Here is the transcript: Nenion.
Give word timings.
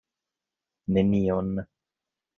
Nenion. 0.93 1.53